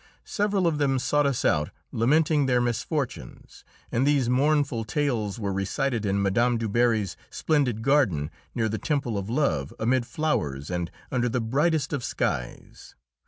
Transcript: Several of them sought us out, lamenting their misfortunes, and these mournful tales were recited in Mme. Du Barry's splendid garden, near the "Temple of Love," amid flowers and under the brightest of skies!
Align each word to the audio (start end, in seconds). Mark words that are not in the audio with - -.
Several 0.25 0.65
of 0.65 0.79
them 0.79 0.97
sought 0.97 1.27
us 1.27 1.45
out, 1.45 1.69
lamenting 1.91 2.47
their 2.47 2.59
misfortunes, 2.59 3.63
and 3.91 4.07
these 4.07 4.27
mournful 4.31 4.83
tales 4.83 5.37
were 5.39 5.53
recited 5.53 6.07
in 6.07 6.23
Mme. 6.23 6.57
Du 6.57 6.67
Barry's 6.67 7.15
splendid 7.29 7.83
garden, 7.83 8.31
near 8.55 8.67
the 8.67 8.79
"Temple 8.79 9.15
of 9.15 9.29
Love," 9.29 9.71
amid 9.77 10.07
flowers 10.07 10.71
and 10.71 10.89
under 11.11 11.29
the 11.29 11.39
brightest 11.39 11.93
of 11.93 12.03
skies! 12.03 12.95